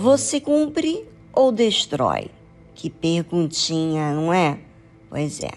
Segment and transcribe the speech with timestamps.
[0.00, 2.30] Você cumpre ou destrói?
[2.72, 4.60] Que perguntinha, não é?
[5.10, 5.50] Pois é.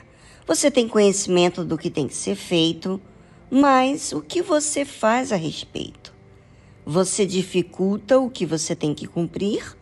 [0.48, 3.00] Você tem conhecimento do que tem que ser feito,
[3.52, 6.12] mas o que você faz a respeito?
[6.84, 9.78] Você dificulta o que você tem que cumprir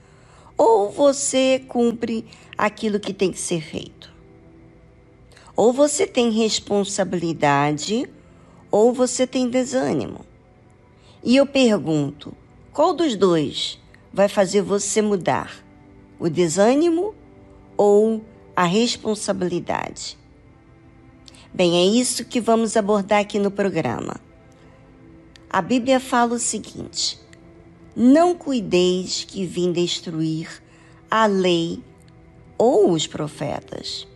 [0.58, 2.26] ou você cumpre
[2.58, 4.12] aquilo que tem que ser feito?
[5.56, 8.10] Ou você tem responsabilidade
[8.70, 10.26] ou você tem desânimo.
[11.24, 12.36] E eu pergunto:
[12.74, 13.80] qual dos dois
[14.14, 15.64] vai fazer você mudar?
[16.20, 17.16] O desânimo
[17.78, 18.24] ou
[18.56, 20.18] a responsabilidade?
[21.54, 24.20] Bem, é isso que vamos abordar aqui no programa.
[25.50, 27.20] A Bíblia fala o seguinte:
[27.96, 30.62] Não cuideis que vim destruir
[31.10, 31.82] a lei
[32.58, 34.08] ou os profetas.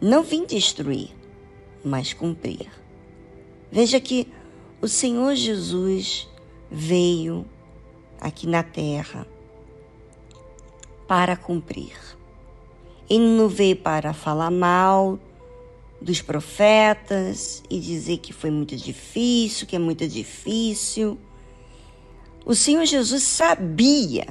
[0.00, 1.10] Não vim destruir,
[1.84, 2.68] mas cumprir.
[3.70, 4.28] Veja que
[4.82, 6.28] o Senhor Jesus
[6.70, 7.46] veio
[8.22, 9.26] aqui na terra
[11.08, 11.98] para cumprir.
[13.10, 15.18] Ele não veio para falar mal
[16.00, 21.18] dos profetas e dizer que foi muito difícil, que é muito difícil.
[22.46, 24.26] O Senhor Jesus sabia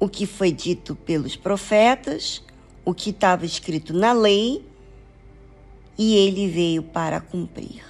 [0.00, 2.42] o que foi dito pelos profetas,
[2.84, 4.64] o que estava escrito na lei,
[5.96, 7.84] e ele veio para cumprir.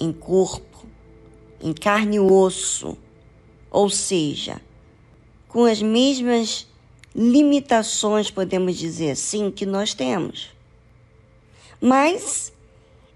[0.00, 0.73] Em corpo,
[1.64, 2.98] em carne e osso,
[3.70, 4.60] ou seja,
[5.48, 6.68] com as mesmas
[7.16, 10.50] limitações, podemos dizer assim, que nós temos.
[11.80, 12.52] Mas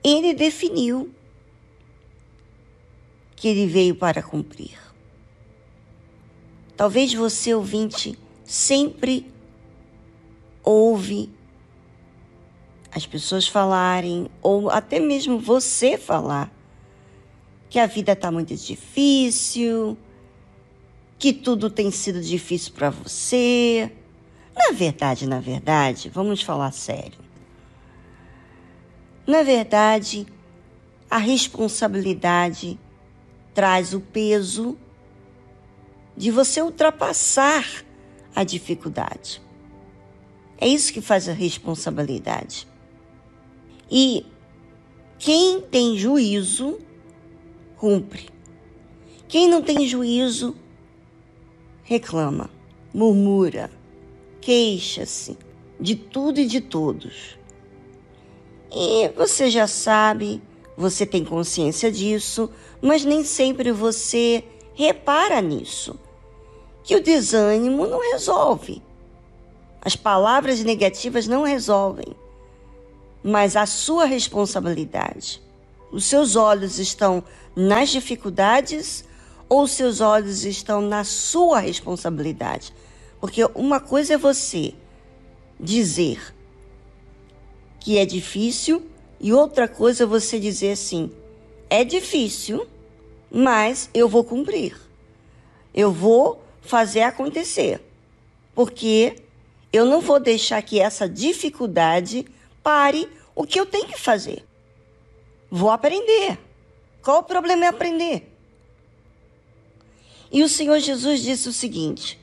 [0.03, 1.13] ele definiu
[3.37, 4.79] que ele veio para cumprir.
[6.75, 9.31] Talvez você, ouvinte, sempre
[10.65, 11.29] ouve
[12.91, 16.51] as pessoas falarem, ou até mesmo você falar,
[17.69, 19.97] que a vida está muito difícil,
[21.19, 23.91] que tudo tem sido difícil para você.
[24.57, 27.19] Na verdade, na verdade, vamos falar sério.
[29.27, 30.27] Na verdade,
[31.11, 32.79] a responsabilidade
[33.55, 34.77] traz o peso
[36.17, 37.65] de você ultrapassar
[38.35, 39.43] a dificuldade.
[40.59, 42.67] É isso que faz a responsabilidade.
[43.91, 44.27] E
[45.19, 46.79] quem tem juízo,
[47.79, 48.29] cumpre.
[49.29, 50.57] Quem não tem juízo,
[51.85, 52.51] reclama,
[52.93, 53.71] murmura,
[54.41, 55.39] queixa-se
[55.81, 57.39] de tudo e de todos.
[58.71, 60.43] E você já sabe,
[60.77, 62.51] você tem consciência disso,
[62.83, 64.45] mas nem sempre você
[64.75, 65.99] repara nisso.
[66.83, 68.83] Que o desânimo não resolve.
[69.81, 72.15] As palavras negativas não resolvem.
[73.23, 75.43] Mas a sua responsabilidade.
[75.91, 77.23] Os seus olhos estão
[77.57, 79.05] nas dificuldades
[79.49, 82.73] ou seus olhos estão na sua responsabilidade?
[83.21, 84.75] Porque uma coisa é você
[85.59, 86.35] dizer
[87.81, 88.83] que é difícil
[89.21, 91.11] e outra coisa é você dizer assim:
[91.71, 92.67] é difícil,
[93.31, 94.77] mas eu vou cumprir.
[95.75, 97.81] Eu vou fazer acontecer.
[98.55, 99.17] Porque
[99.73, 102.27] eu não vou deixar que essa dificuldade
[102.63, 104.48] pare o que eu tenho que fazer.
[105.51, 106.39] Vou aprender.
[107.03, 108.35] Qual o problema é aprender?
[110.31, 112.19] E o Senhor Jesus disse o seguinte: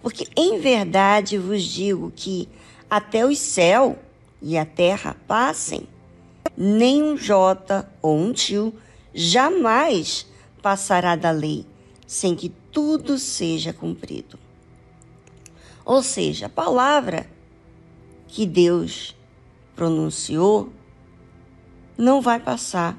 [0.00, 2.48] Porque em verdade vos digo que
[2.88, 3.98] até o céu
[4.40, 5.88] e a terra passem,
[6.56, 8.72] nem um jota ou um tio
[9.12, 10.26] jamais
[10.62, 11.66] passará da lei,
[12.06, 14.38] sem que tudo seja cumprido.
[15.84, 17.28] Ou seja, a palavra
[18.28, 19.16] que Deus
[19.74, 20.72] pronunciou
[21.98, 22.96] não vai passar.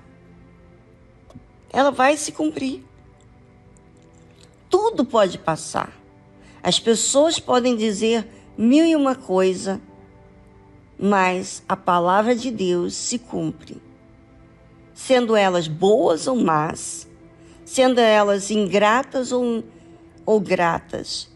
[1.72, 2.84] Ela vai se cumprir
[4.70, 5.92] tudo pode passar.
[6.62, 8.28] As pessoas podem dizer
[8.58, 9.82] mil e uma coisa,
[10.98, 13.82] mas a palavra de Deus se cumpre.
[14.94, 17.08] Sendo elas boas ou más,
[17.66, 19.64] sendo elas ingratas ou,
[20.26, 21.30] ou gratas,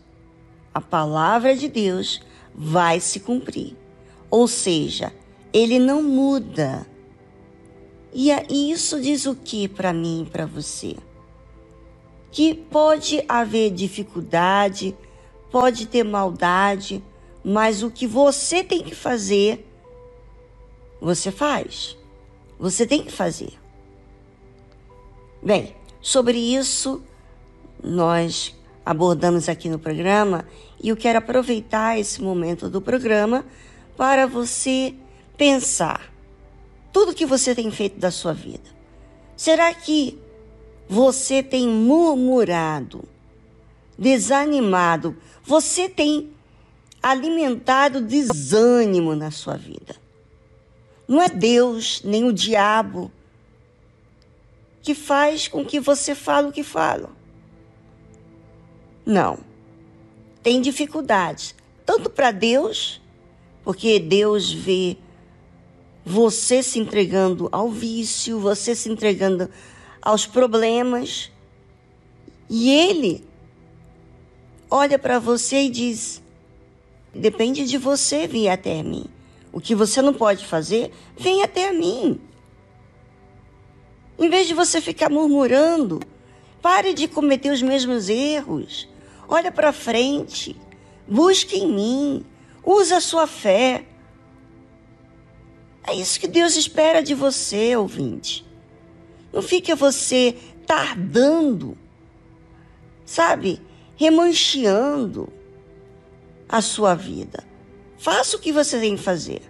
[0.74, 2.21] a palavra de Deus
[2.54, 3.75] vai se cumprir.
[4.30, 5.13] Ou seja,
[5.54, 6.86] ele não muda.
[8.13, 8.31] E
[8.71, 10.95] isso diz o que para mim e para você?
[12.33, 14.98] que pode haver dificuldade,
[15.51, 17.01] pode ter maldade,
[17.45, 19.63] mas o que você tem que fazer,
[21.00, 21.95] você faz.
[22.57, 23.54] Você tem que fazer.
[25.44, 27.04] Bem, sobre isso
[27.83, 30.48] nós abordamos aqui no programa
[30.81, 33.45] e eu quero aproveitar esse momento do programa
[33.95, 34.95] para você
[35.38, 36.12] pensar
[36.94, 38.69] tudo que você tem feito da sua vida.
[39.36, 40.18] Será que
[40.88, 43.10] você tem murmurado
[43.98, 46.31] desanimado, você tem
[47.01, 49.95] alimentado desânimo na sua vida.
[51.07, 53.12] Não é Deus nem o diabo
[54.81, 57.10] que faz com que você fale o que fala.
[59.06, 59.40] Não.
[60.42, 61.56] Tem dificuldades,
[61.86, 63.01] tanto para Deus,
[63.63, 64.98] porque Deus vê
[66.05, 69.50] você se entregando ao vício, você se entregando
[70.01, 71.31] aos problemas,
[72.50, 73.23] e Ele
[74.69, 76.21] olha para você e diz:
[77.13, 79.05] depende de você vir até mim.
[79.51, 82.19] O que você não pode fazer, vem até mim.
[84.17, 85.99] Em vez de você ficar murmurando,
[86.61, 88.89] pare de cometer os mesmos erros.
[89.27, 90.56] Olha para frente.
[91.07, 92.25] Busque em mim.
[92.63, 93.85] Use a sua fé.
[95.85, 98.45] É isso que Deus espera de você, ouvinte.
[99.31, 101.77] Não fique você tardando,
[103.06, 103.62] sabe?
[103.95, 105.31] Remancheando
[106.47, 107.44] a sua vida.
[107.97, 109.41] Faça o que você tem que fazer.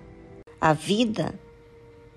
[0.60, 1.40] A vida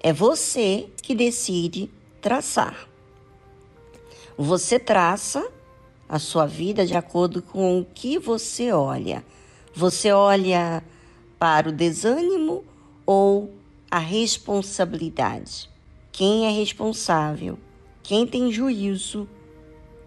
[0.01, 1.91] é você que decide
[2.21, 2.89] traçar.
[4.39, 5.47] Você traça
[6.09, 9.25] a sua vida de acordo com o que você olha.
[9.75, 10.83] Você olha
[11.39, 12.65] para o desânimo
[13.05, 13.53] ou
[13.91, 15.71] a responsabilidade.
[16.11, 17.59] Quem é responsável,
[18.03, 19.29] quem tem juízo,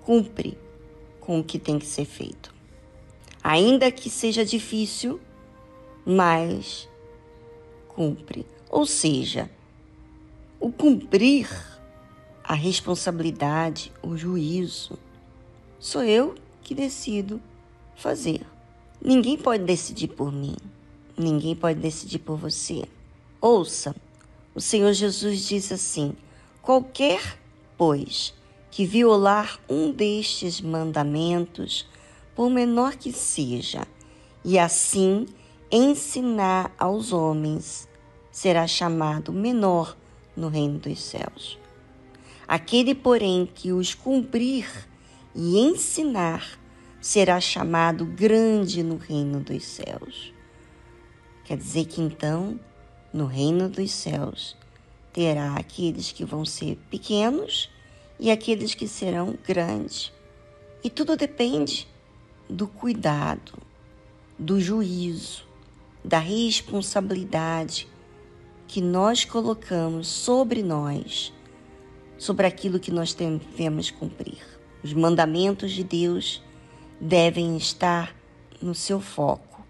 [0.01, 0.57] cumpre
[1.19, 2.53] com o que tem que ser feito.
[3.43, 5.19] Ainda que seja difícil,
[6.05, 6.89] mas
[7.87, 8.45] cumpre.
[8.69, 9.49] Ou seja,
[10.59, 11.49] o cumprir
[12.43, 14.97] a responsabilidade, o juízo,
[15.79, 17.41] sou eu que decido
[17.95, 18.41] fazer.
[19.01, 20.55] Ninguém pode decidir por mim,
[21.17, 22.83] ninguém pode decidir por você.
[23.41, 23.95] Ouça,
[24.53, 26.13] o Senhor Jesus diz assim:
[26.61, 27.39] qualquer,
[27.77, 28.33] pois,
[28.69, 31.87] que violar um destes mandamentos,
[32.35, 33.87] por menor que seja,
[34.43, 35.25] e assim
[35.71, 37.87] ensinar aos homens,
[38.29, 39.95] será chamado menor
[40.35, 41.57] no reino dos céus.
[42.45, 44.67] Aquele, porém, que os cumprir
[45.33, 46.59] e ensinar,
[46.99, 50.33] será chamado grande no reino dos céus.
[51.45, 52.59] Quer dizer que então,
[53.13, 54.55] no reino dos céus,
[55.11, 57.69] terá aqueles que vão ser pequenos
[58.19, 60.11] e aqueles que serão grandes.
[60.83, 61.87] E tudo depende
[62.49, 63.53] do cuidado,
[64.37, 65.43] do juízo,
[66.03, 67.87] da responsabilidade
[68.67, 71.33] que nós colocamos sobre nós
[72.19, 74.37] sobre aquilo que nós devemos cumprir.
[74.83, 76.43] Os mandamentos de Deus
[76.99, 78.13] devem estar
[78.61, 79.65] no seu foco,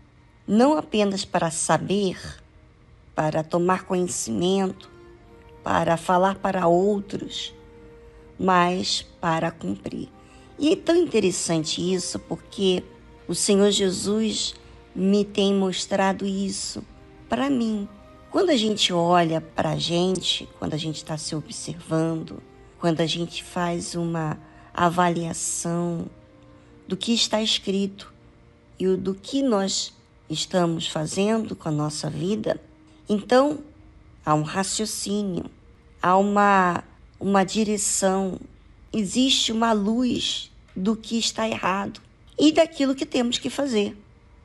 [0.47, 2.17] não apenas para saber,
[3.19, 4.89] para tomar conhecimento,
[5.61, 7.53] para falar para outros,
[8.39, 10.07] mas para cumprir.
[10.57, 12.81] E é tão interessante isso porque
[13.27, 14.55] o Senhor Jesus
[14.95, 16.81] me tem mostrado isso
[17.27, 17.89] para mim
[18.31, 22.41] quando a gente olha para a gente, quando a gente está se observando,
[22.79, 24.39] quando a gente faz uma
[24.73, 26.05] avaliação
[26.87, 28.13] do que está escrito
[28.79, 29.93] e do que nós
[30.29, 32.68] estamos fazendo com a nossa vida,
[33.09, 33.59] então
[34.23, 35.45] há um raciocínio,
[35.99, 36.83] há uma,
[37.19, 38.39] uma direção,
[38.93, 41.99] existe uma luz do que está errado
[42.37, 43.97] e daquilo que temos que fazer.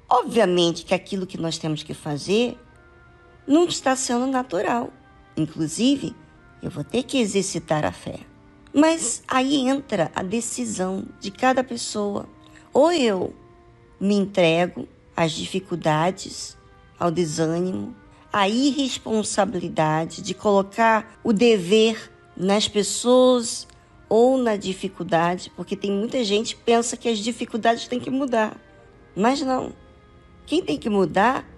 [0.09, 2.59] Obviamente que aquilo que nós temos que fazer
[3.47, 4.90] não está sendo natural.
[5.37, 6.14] Inclusive,
[6.62, 8.21] eu vou ter que exercitar a fé.
[8.73, 12.26] Mas aí entra a decisão de cada pessoa.
[12.73, 13.35] Ou eu
[14.00, 16.56] me entrego às dificuldades,
[16.99, 17.94] ao desânimo,
[18.34, 23.64] à irresponsabilidade de colocar o dever nas pessoas
[24.08, 28.60] ou na dificuldade, porque tem muita gente que pensa que as dificuldades têm que mudar.
[29.14, 29.72] Mas não.
[30.46, 31.48] Quem tem que mudar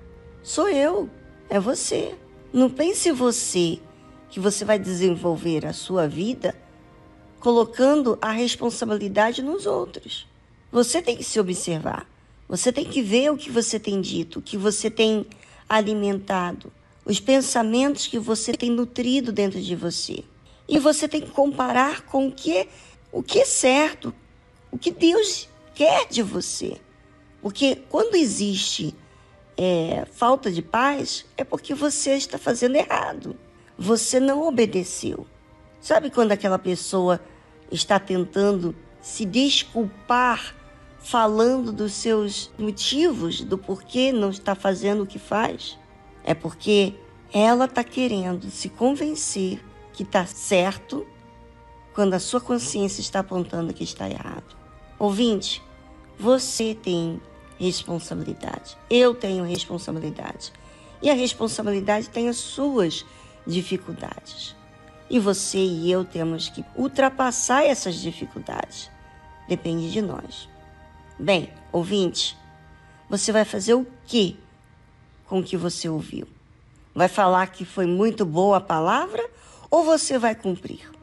[0.42, 1.08] sou eu
[1.48, 2.14] é você.
[2.52, 3.80] Não pense você
[4.28, 6.54] que você vai desenvolver a sua vida
[7.40, 10.26] colocando a responsabilidade nos outros.
[10.70, 12.06] Você tem que se observar.
[12.46, 15.24] Você tem que ver o que você tem dito, o que você tem
[15.68, 16.72] alimentado,
[17.04, 20.24] os pensamentos que você tem nutrido dentro de você.
[20.68, 22.68] E você tem que comparar com o que
[23.12, 24.14] o que é certo,
[24.70, 26.76] o que Deus quer de você.
[27.40, 28.94] Porque quando existe
[29.56, 33.36] é, falta de paz, é porque você está fazendo errado.
[33.78, 35.26] Você não obedeceu.
[35.80, 37.20] Sabe quando aquela pessoa
[37.70, 40.55] está tentando se desculpar,
[41.06, 45.78] falando dos seus motivos, do porquê não está fazendo o que faz?
[46.24, 46.94] É porque
[47.32, 51.06] ela está querendo se convencer que está certo
[51.94, 54.56] quando a sua consciência está apontando que está errado.
[54.98, 55.62] Ouvinte,
[56.18, 57.20] Você tem
[57.58, 58.76] responsabilidade.
[58.90, 60.52] Eu tenho responsabilidade.
[61.00, 63.04] E a responsabilidade tem as suas
[63.46, 64.56] dificuldades.
[65.08, 68.90] E você e eu temos que ultrapassar essas dificuldades.
[69.46, 70.48] Depende de nós.
[71.18, 72.36] Bem, ouvinte,
[73.08, 74.38] você vai fazer o que
[75.26, 76.28] com o que você ouviu?
[76.94, 79.26] Vai falar que foi muito boa a palavra
[79.70, 80.95] ou você vai cumprir?